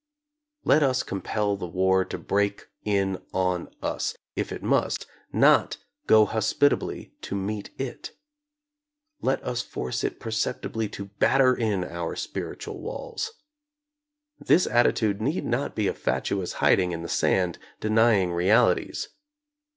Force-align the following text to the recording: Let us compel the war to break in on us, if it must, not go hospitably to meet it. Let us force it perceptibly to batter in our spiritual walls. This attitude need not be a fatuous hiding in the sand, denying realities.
Let 0.63 0.81
us 0.81 1.03
compel 1.03 1.55
the 1.55 1.67
war 1.67 2.03
to 2.05 2.17
break 2.17 2.69
in 2.83 3.21
on 3.35 3.69
us, 3.83 4.15
if 4.35 4.51
it 4.51 4.63
must, 4.63 5.05
not 5.31 5.77
go 6.07 6.25
hospitably 6.25 7.13
to 7.21 7.35
meet 7.35 7.69
it. 7.77 8.11
Let 9.21 9.43
us 9.43 9.61
force 9.61 10.03
it 10.03 10.19
perceptibly 10.19 10.89
to 10.89 11.05
batter 11.19 11.53
in 11.55 11.83
our 11.83 12.15
spiritual 12.15 12.81
walls. 12.81 13.31
This 14.39 14.65
attitude 14.65 15.21
need 15.21 15.45
not 15.45 15.75
be 15.75 15.87
a 15.87 15.93
fatuous 15.93 16.53
hiding 16.53 16.93
in 16.93 17.03
the 17.03 17.07
sand, 17.07 17.59
denying 17.79 18.33
realities. 18.33 19.09